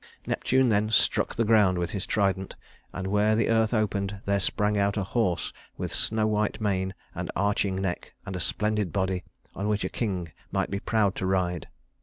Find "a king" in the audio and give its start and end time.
9.85-10.31